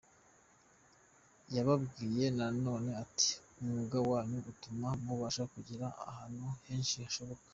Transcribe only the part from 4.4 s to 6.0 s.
utuma mubasha kugera